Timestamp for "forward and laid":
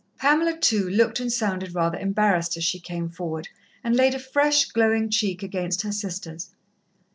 3.07-4.15